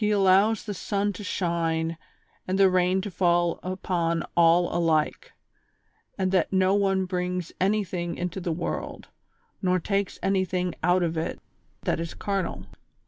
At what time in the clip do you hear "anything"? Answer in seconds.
7.61-8.17